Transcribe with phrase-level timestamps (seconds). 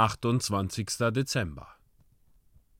[0.00, 1.12] 28.
[1.12, 1.68] Dezember.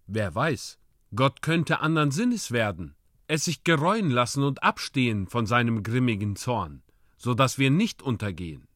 [0.07, 0.79] Wer weiß,
[1.15, 2.97] Gott könnte andern Sinnes werden,
[3.27, 6.83] es sich gereuen lassen und abstehen von seinem grimmigen Zorn,
[7.19, 8.69] so dass wir nicht untergehen.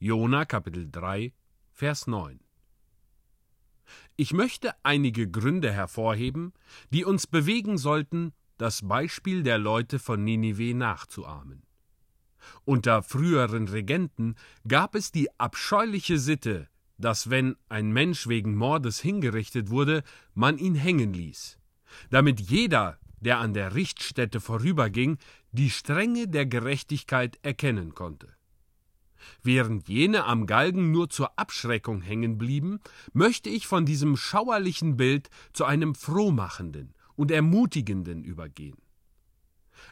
[0.00, 1.32] Jona Kapitel 3,
[1.72, 2.40] Vers 9.
[4.16, 6.52] Ich möchte einige Gründe hervorheben,
[6.90, 11.62] die uns bewegen sollten, das Beispiel der Leute von Ninive nachzuahmen.
[12.66, 14.34] Unter früheren Regenten
[14.68, 16.68] gab es die abscheuliche Sitte,
[17.00, 20.02] dass wenn ein Mensch wegen Mordes hingerichtet wurde,
[20.34, 21.58] man ihn hängen ließ,
[22.10, 25.18] damit jeder, der an der Richtstätte vorüberging,
[25.52, 28.28] die Strenge der Gerechtigkeit erkennen konnte.
[29.42, 32.80] Während jene am Galgen nur zur Abschreckung hängen blieben,
[33.12, 38.78] möchte ich von diesem schauerlichen Bild zu einem frohmachenden und ermutigenden übergehen.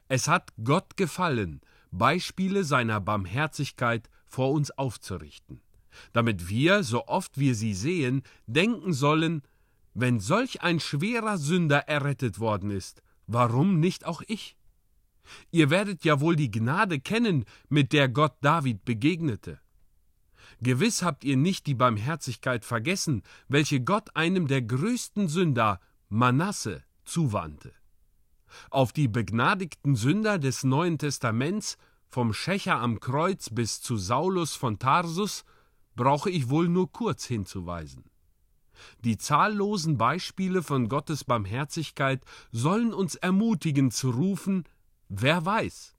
[0.09, 5.60] Es hat Gott gefallen, Beispiele seiner Barmherzigkeit vor uns aufzurichten,
[6.12, 9.43] damit wir, so oft wir sie sehen, denken sollen,
[9.95, 14.57] wenn solch ein schwerer Sünder errettet worden ist, warum nicht auch ich?
[15.51, 19.60] Ihr werdet ja wohl die Gnade kennen, mit der Gott David begegnete.
[20.60, 27.73] Gewiss habt ihr nicht die Barmherzigkeit vergessen, welche Gott einem der größten Sünder, Manasse, zuwandte.
[28.71, 31.77] Auf die begnadigten Sünder des Neuen Testaments,
[32.09, 35.45] vom Schächer am Kreuz bis zu Saulus von Tarsus,
[35.99, 38.04] brauche ich wohl nur kurz hinzuweisen.
[39.01, 44.65] Die zahllosen Beispiele von Gottes Barmherzigkeit sollen uns ermutigen zu rufen,
[45.09, 45.96] wer weiß.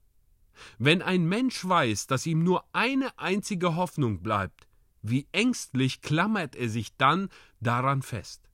[0.78, 4.66] Wenn ein Mensch weiß, dass ihm nur eine einzige Hoffnung bleibt,
[5.02, 7.28] wie ängstlich klammert er sich dann
[7.60, 8.50] daran fest.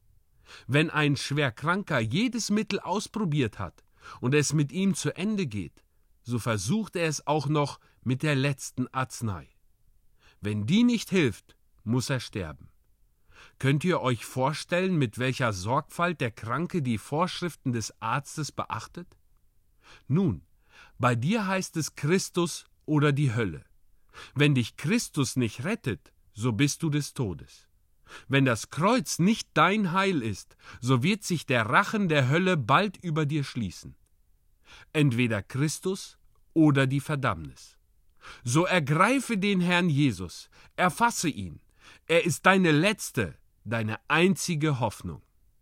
[0.67, 3.85] Wenn ein Schwerkranker jedes Mittel ausprobiert hat,
[4.21, 5.85] und es mit ihm zu Ende geht,
[6.23, 9.56] so versucht er es auch noch mit der letzten Arznei.
[10.41, 12.69] Wenn die nicht hilft, muss er sterben.
[13.59, 19.17] Könnt ihr euch vorstellen, mit welcher Sorgfalt der Kranke die Vorschriften des Arztes beachtet?
[20.09, 20.43] Nun,
[20.99, 23.65] bei dir heißt es Christus oder die Hölle.
[24.35, 27.67] Wenn dich Christus nicht rettet, so bist du des Todes.
[28.29, 32.97] Wenn das Kreuz nicht dein Heil ist, so wird sich der Rachen der Hölle bald
[32.99, 33.97] über dir schließen.
[34.93, 36.19] Entweder Christus
[36.53, 37.77] oder die Verdammnis.
[38.45, 41.61] So ergreife den Herrn Jesus, erfasse ihn.
[42.07, 45.23] Er ist deine letzte, deine einzige Hoffnung.